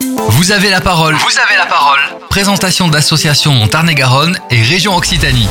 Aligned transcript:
Vous 0.00 0.50
avez 0.52 0.70
la 0.70 0.80
parole. 0.80 1.14
Vous 1.14 1.38
avez 1.38 1.58
la 1.58 1.66
parole. 1.66 1.98
Présentation 2.30 2.88
d'associations 2.88 3.52
en 3.62 3.68
Tarn-et-Garonne 3.68 4.38
et 4.50 4.62
région 4.62 4.96
Occitanie. 4.96 5.46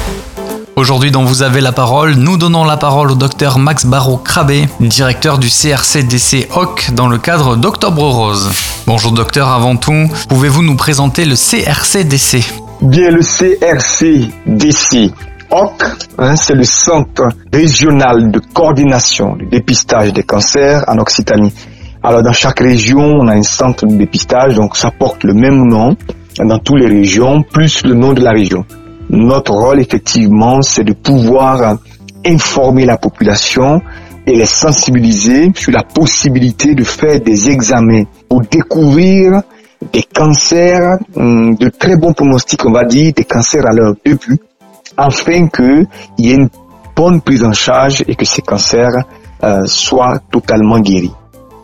Aujourd'hui, 0.75 1.12
dans 1.12 1.24
Vous 1.24 1.44
avez 1.44 1.62
la 1.62 1.72
parole, 1.72 2.14
nous 2.16 2.35
donnons 2.37 2.64
la 2.64 2.77
parole 2.77 3.12
au 3.12 3.16
docteur 3.16 3.59
Max 3.59 3.85
Barrault-Crabé, 3.85 4.67
directeur 4.80 5.38
du 5.38 5.50
CRCDC 5.50 6.48
HOC 6.56 6.92
dans 6.93 7.08
le 7.08 7.20
cadre 7.20 7.58
d'Octobre 7.58 8.09
Rose. 8.09 8.50
Bonjour 8.88 9.12
docteur, 9.12 9.50
avant 9.50 9.75
tout, 9.75 10.09
pouvez-vous 10.30 10.63
nous 10.63 10.75
présenter 10.75 11.25
le 11.25 11.36
CRCDC 11.36 12.43
Bien, 12.81 13.11
le 13.11 13.21
CRCDC 13.21 15.13
HOC, 15.52 15.84
hein, 16.18 16.36
c'est 16.36 16.55
le 16.55 16.63
Centre 16.63 17.27
régional 17.54 18.31
de 18.31 18.39
coordination 18.39 19.36
du 19.36 19.45
dépistage 19.45 20.11
des 20.13 20.23
cancers 20.23 20.86
en 20.88 20.97
Occitanie. 20.97 21.54
Alors 22.02 22.23
dans 22.23 22.31
chaque 22.31 22.61
région, 22.61 23.00
on 23.00 23.27
a 23.27 23.34
un 23.36 23.43
centre 23.43 23.86
de 23.86 23.95
dépistage, 23.95 24.55
donc 24.55 24.77
ça 24.77 24.89
porte 24.89 25.25
le 25.25 25.34
même 25.34 25.68
nom 25.68 25.98
dans 26.38 26.59
toutes 26.59 26.80
les 26.80 26.88
régions, 26.88 27.44
plus 27.44 27.84
le 27.84 27.94
nom 27.94 28.13
de 28.13 28.21
la 28.21 28.31
région. 28.31 28.66
Notre 29.09 29.52
rôle, 29.52 29.81
effectivement, 29.81 30.62
c'est 30.62 30.85
de 30.85 30.93
pouvoir 30.93 31.77
informer 32.26 32.85
la 32.85 32.98
population 32.98 33.81
et 34.26 34.35
les 34.35 34.45
sensibiliser 34.45 35.52
sur 35.55 35.73
la 35.73 35.84
possibilité 35.84 36.73
de 36.73 36.85
faire 36.85 37.20
des 37.20 37.49
examens 37.49 38.04
pour 38.29 38.41
découvrir 38.41 39.41
des 39.91 40.04
cancers 40.04 40.99
hum, 41.16 41.55
de 41.55 41.70
très 41.70 41.98
bons 41.98 42.13
pronostics, 42.13 42.66
on 42.66 42.71
va 42.71 42.85
dire, 42.85 43.12
des 43.13 43.26
cancers 43.26 43.66
à 43.66 43.73
leur 43.73 43.95
début, 44.05 44.38
afin 44.95 45.48
qu'il 45.48 45.88
y 46.18 46.31
ait 46.31 46.35
une 46.35 46.49
bonne 46.95 47.20
prise 47.21 47.43
en 47.43 47.54
charge 47.54 48.04
et 48.07 48.16
que 48.16 48.26
ces 48.26 48.41
cancers 48.41 49.04
euh, 49.43 49.66
soient 49.66 50.20
totalement 50.31 50.79
guéris. 50.79 51.13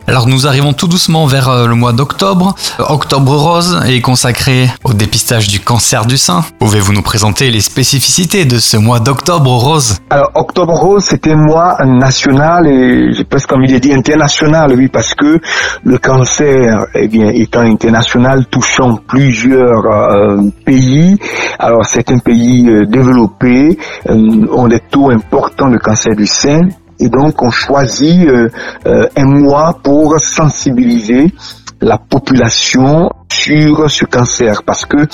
Alors 0.08 0.28
nous 0.28 0.46
arrivons 0.46 0.72
tout 0.72 0.86
doucement 0.86 1.26
vers 1.26 1.48
euh, 1.48 1.66
le 1.66 1.74
mois 1.74 1.92
d'octobre. 1.92 2.54
Octobre 2.78 3.34
rose 3.34 3.80
est 3.88 4.00
consacré 4.00 4.70
au 4.84 4.92
dépistage 4.92 5.48
du 5.48 5.58
cancer 5.58 6.06
du 6.06 6.16
sein. 6.16 6.44
Pouvez-vous 6.60 6.92
nous 6.92 7.02
présenter 7.02 7.50
les 7.50 7.60
spécificités 7.60 8.44
de 8.44 8.58
ce 8.58 8.76
mois 8.76 9.00
d'octobre 9.00 9.50
rose? 9.50 9.98
Alors 10.10 10.30
Octobre 10.36 10.74
rose, 10.74 11.04
c'est 11.04 11.26
un 11.26 11.34
mois 11.34 11.78
national 11.84 12.68
et 12.68 13.12
j'ai 13.14 13.24
presque 13.24 13.52
envie 13.52 13.72
de 13.72 13.78
dire 13.78 13.96
international, 13.96 14.74
oui, 14.76 14.86
parce 14.86 15.12
que 15.12 15.40
le 15.82 15.98
cancer, 15.98 16.86
eh 16.94 17.08
bien, 17.08 17.30
étant 17.30 17.62
international, 17.62 18.46
touchant 18.46 19.00
plusieurs 19.08 19.86
euh, 19.86 20.36
pays. 20.64 21.16
Alors 21.58 21.84
certains 21.84 22.18
pays 22.18 22.68
euh, 22.68 22.86
développés 22.86 23.76
ont 24.08 24.68
des 24.68 24.80
taux 24.80 25.10
importants 25.10 25.68
de 25.68 25.78
cancer 25.78 26.14
du 26.14 26.26
sein 26.26 26.60
et 26.98 27.08
donc, 27.08 27.42
on 27.42 27.50
choisit 27.50 28.26
euh, 28.26 28.48
euh, 28.86 29.08
un 29.16 29.26
mois 29.26 29.78
pour 29.82 30.18
sensibiliser 30.18 31.32
la 31.80 31.98
population 31.98 33.10
sur 33.30 33.90
ce 33.90 34.04
cancer. 34.06 34.62
Parce 34.64 34.86
que, 34.86 35.06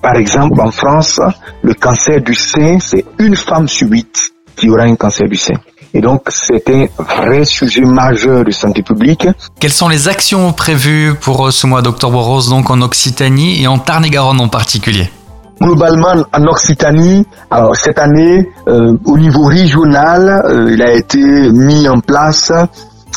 par 0.00 0.16
exemple, 0.16 0.60
en 0.60 0.70
France, 0.70 1.20
le 1.62 1.74
cancer 1.74 2.20
du 2.20 2.34
sein, 2.34 2.78
c'est 2.80 3.04
une 3.18 3.36
femme 3.36 3.68
sur 3.68 3.88
huit 3.88 4.32
qui 4.56 4.68
aura 4.68 4.82
un 4.82 4.96
cancer 4.96 5.28
du 5.28 5.36
sein. 5.36 5.54
Et 5.94 6.00
donc, 6.00 6.22
c'est 6.28 6.68
un 6.70 6.86
vrai 6.98 7.44
sujet 7.44 7.82
majeur 7.82 8.44
de 8.44 8.50
santé 8.50 8.82
publique. 8.82 9.28
Quelles 9.60 9.72
sont 9.72 9.88
les 9.88 10.08
actions 10.08 10.52
prévues 10.52 11.14
pour 11.20 11.52
ce 11.52 11.66
mois 11.66 11.82
d'octobre 11.82 12.20
rose, 12.20 12.48
donc 12.48 12.70
en 12.70 12.80
Occitanie 12.80 13.62
et 13.62 13.66
en 13.66 13.78
Tarn-et-Garonne 13.78 14.40
en 14.40 14.48
particulier? 14.48 15.10
Globalement 15.62 16.24
en 16.32 16.46
Occitanie, 16.46 17.26
alors 17.50 17.76
cette 17.76 17.98
année, 17.98 18.50
euh, 18.68 18.96
au 19.04 19.16
niveau 19.16 19.44
régional, 19.44 20.42
euh, 20.44 20.72
il 20.72 20.82
a 20.82 20.92
été 20.92 21.18
mis 21.50 21.88
en 21.88 22.00
place 22.00 22.52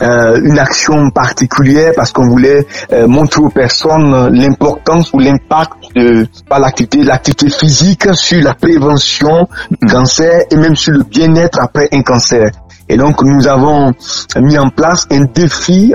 euh, 0.02 0.42
une 0.44 0.60
action 0.60 1.10
particulière 1.10 1.94
parce 1.96 2.12
qu'on 2.12 2.28
voulait 2.28 2.66
montrer 3.08 3.42
aux 3.42 3.50
personnes 3.50 4.30
l'importance 4.34 5.12
ou 5.14 5.20
l'impact 5.20 5.74
de 5.96 6.28
l'activité 6.50 7.04
l'activité 7.04 7.50
physique 7.50 8.14
sur 8.14 8.42
la 8.42 8.54
prévention 8.54 9.48
du 9.70 9.88
cancer 9.88 10.44
et 10.52 10.56
même 10.56 10.76
sur 10.76 10.94
le 10.94 11.04
bien-être 11.04 11.60
après 11.62 11.88
un 11.92 12.02
cancer. 12.02 12.50
Et 12.88 12.98
donc 12.98 13.24
nous 13.24 13.48
avons 13.48 13.94
mis 14.38 14.58
en 14.58 14.70
place 14.70 15.08
un 15.12 15.26
défi 15.34 15.94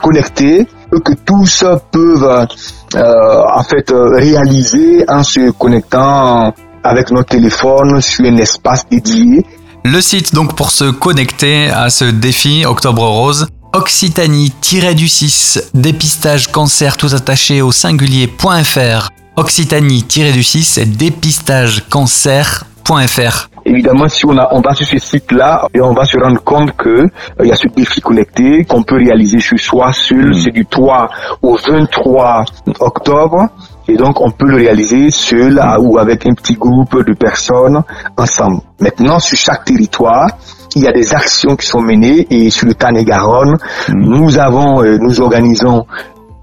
connecté 0.00 0.66
que 1.00 1.12
tous 1.24 1.64
peuvent 1.90 2.46
euh, 2.94 3.42
en 3.54 3.62
fait 3.62 3.90
euh, 3.90 4.10
réaliser 4.16 5.04
en 5.08 5.22
se 5.22 5.50
connectant 5.52 6.52
avec 6.82 7.10
notre 7.10 7.30
téléphone 7.30 8.00
sur 8.00 8.26
un 8.26 8.36
espace 8.36 8.86
dédié. 8.90 9.46
Le 9.84 10.00
site 10.00 10.32
donc 10.34 10.54
pour 10.54 10.70
se 10.70 10.90
connecter 10.90 11.68
à 11.68 11.90
ce 11.90 12.04
défi 12.04 12.64
Octobre 12.64 13.04
Rose, 13.04 13.48
Occitanie-du-6 13.74 15.70
dépistage 15.74 16.52
cancer 16.52 16.96
tout 16.96 17.08
attaché 17.12 17.62
au 17.62 17.72
singulier.fr 17.72 19.08
Occitanie-du-6 19.36 20.84
dépistage 20.96 21.84
cancer.fr 21.88 23.51
Évidemment, 23.64 24.08
si 24.08 24.26
on, 24.26 24.36
a, 24.36 24.48
on 24.52 24.60
va 24.60 24.74
sur 24.74 24.86
ce 24.86 24.98
site-là, 24.98 25.68
et 25.72 25.80
on 25.80 25.92
va 25.92 26.04
se 26.04 26.18
rendre 26.18 26.42
compte 26.42 26.72
que 26.76 26.88
euh, 26.88 27.08
il 27.40 27.48
y 27.48 27.52
a 27.52 27.56
ce 27.56 27.68
défi 27.68 28.00
connecté 28.00 28.64
qu'on 28.64 28.82
peut 28.82 28.96
réaliser 28.96 29.38
chez 29.38 29.56
soi 29.56 29.92
seul. 29.92 30.30
Mm. 30.30 30.34
C'est 30.34 30.50
du 30.50 30.66
3 30.66 31.08
au 31.42 31.56
23 31.56 32.44
octobre. 32.80 33.48
Et 33.88 33.96
donc, 33.96 34.20
on 34.20 34.30
peut 34.30 34.46
le 34.46 34.56
réaliser 34.56 35.10
seul 35.10 35.60
ou 35.80 35.98
avec 35.98 36.26
un 36.26 36.34
petit 36.34 36.54
groupe 36.54 37.04
de 37.04 37.14
personnes 37.14 37.82
ensemble. 38.16 38.60
Maintenant, 38.80 39.18
sur 39.18 39.36
chaque 39.36 39.64
territoire, 39.64 40.28
il 40.74 40.82
y 40.82 40.88
a 40.88 40.92
des 40.92 41.12
actions 41.14 41.56
qui 41.56 41.66
sont 41.66 41.80
menées 41.80 42.26
et 42.30 42.50
sur 42.50 42.66
le 42.66 42.74
Tarn-et-Garonne, 42.74 43.56
mm. 43.88 43.92
nous 43.94 44.38
avons, 44.38 44.82
euh, 44.82 44.98
nous 44.98 45.20
organisons 45.20 45.84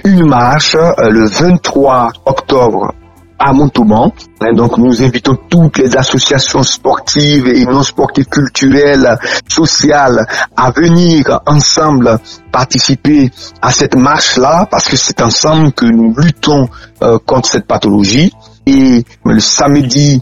une 0.05 0.25
marche 0.25 0.75
euh, 0.75 1.09
le 1.09 1.27
23 1.27 2.11
octobre 2.25 2.93
à 3.39 3.53
Montauban. 3.53 4.13
Hein, 4.41 4.53
donc 4.53 4.77
nous 4.77 5.01
invitons 5.01 5.37
toutes 5.49 5.77
les 5.77 5.95
associations 5.95 6.63
sportives 6.63 7.47
et 7.47 7.65
non 7.65 7.83
sportives, 7.83 8.25
culturelles, 8.25 9.17
sociales 9.47 10.25
à 10.55 10.71
venir 10.71 11.39
ensemble 11.45 12.19
participer 12.51 13.31
à 13.61 13.71
cette 13.71 13.95
marche-là 13.95 14.67
parce 14.69 14.87
que 14.87 14.97
c'est 14.97 15.21
ensemble 15.21 15.71
que 15.71 15.85
nous 15.85 16.13
luttons 16.17 16.67
euh, 17.01 17.17
contre 17.25 17.49
cette 17.49 17.65
pathologie. 17.65 18.31
Et 18.65 19.03
le 19.25 19.39
samedi 19.39 20.21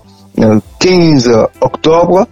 15 0.79 1.27
euh, 1.27 1.45
octobre, 1.61 2.27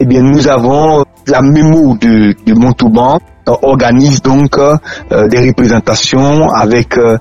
eh 0.00 0.06
bien 0.06 0.22
nous 0.22 0.48
avons 0.48 1.04
la 1.26 1.42
mémo 1.42 1.96
de, 1.96 2.34
de 2.44 2.54
Montauban 2.54 3.18
organise 3.62 4.22
donc 4.22 4.56
euh, 4.58 4.76
des 5.28 5.48
représentations 5.48 6.48
avec 6.48 6.96
euh, 6.96 7.18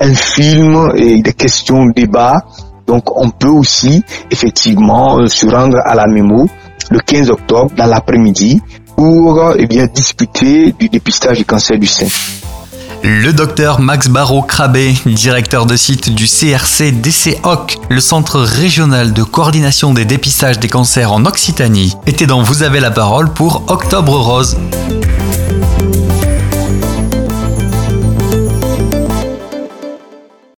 un 0.00 0.14
film 0.14 0.92
et 0.96 1.20
des 1.22 1.32
questions, 1.32 1.86
débat. 1.86 2.44
Donc 2.86 3.04
on 3.18 3.30
peut 3.30 3.48
aussi 3.48 4.02
effectivement 4.30 5.18
euh, 5.18 5.28
se 5.28 5.46
rendre 5.46 5.78
à 5.84 5.94
la 5.94 6.06
mémo 6.06 6.48
le 6.90 7.00
15 7.00 7.30
octobre 7.30 7.70
dans 7.76 7.86
l'après-midi 7.86 8.62
pour 8.96 9.52
eh 9.56 9.66
bien 9.66 9.86
discuter 9.86 10.72
du 10.72 10.88
dépistage 10.88 11.38
du 11.38 11.44
cancer 11.44 11.78
du 11.78 11.86
sein. 11.86 12.06
Le 13.02 13.32
docteur 13.32 13.80
Max 13.80 14.08
Barrault-Crabé, 14.08 14.94
directeur 15.06 15.66
de 15.66 15.76
site 15.76 16.10
du 16.10 16.26
CRC 16.26 16.92
DCOC, 16.92 17.78
le 17.88 18.00
centre 18.00 18.40
régional 18.40 19.12
de 19.12 19.22
coordination 19.22 19.94
des 19.94 20.04
dépistages 20.04 20.58
des 20.58 20.68
cancers 20.68 21.12
en 21.12 21.24
Occitanie, 21.24 21.94
était 22.06 22.26
dans 22.26 22.42
Vous 22.42 22.62
avez 22.62 22.80
la 22.80 22.90
parole 22.90 23.32
pour 23.32 23.64
Octobre 23.68 24.18
Rose. 24.18 24.56